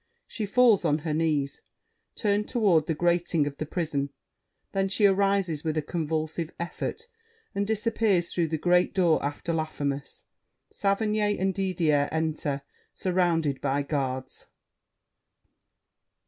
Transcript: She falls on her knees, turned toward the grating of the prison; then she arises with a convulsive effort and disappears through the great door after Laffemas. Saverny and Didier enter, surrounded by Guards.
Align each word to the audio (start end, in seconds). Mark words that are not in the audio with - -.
She 0.25 0.47
falls 0.47 0.83
on 0.83 0.97
her 1.05 1.13
knees, 1.13 1.61
turned 2.15 2.49
toward 2.49 2.87
the 2.87 2.95
grating 2.95 3.45
of 3.45 3.57
the 3.57 3.67
prison; 3.67 4.09
then 4.71 4.89
she 4.89 5.05
arises 5.05 5.63
with 5.63 5.77
a 5.77 5.83
convulsive 5.83 6.49
effort 6.59 7.07
and 7.53 7.67
disappears 7.67 8.33
through 8.33 8.47
the 8.47 8.57
great 8.57 8.95
door 8.95 9.23
after 9.23 9.53
Laffemas. 9.53 10.23
Saverny 10.71 11.37
and 11.37 11.53
Didier 11.53 12.09
enter, 12.11 12.63
surrounded 12.95 13.61
by 13.61 13.83
Guards. 13.83 14.47